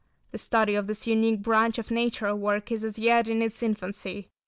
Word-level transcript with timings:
The 0.31 0.39
study 0.39 0.73
of 0.73 0.87
this 0.87 1.05
unique 1.05 1.43
branch 1.43 1.77
of 1.77 1.91
nature 1.91 2.35
work 2.35 2.71
is 2.71 2.83
as 2.83 2.97
yet 2.97 3.27
in 3.27 3.43
its 3.43 3.61
infancy. 3.61 4.29